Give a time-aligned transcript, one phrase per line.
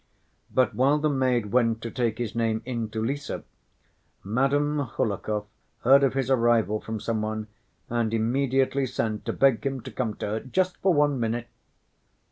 [0.51, 3.29] But while the maid went to take his name in to Lise,
[4.23, 5.45] Madame Hohlakov
[5.81, 7.45] heard of his arrival from some one,
[7.87, 11.49] and immediately sent to beg him to come to her "just for one minute."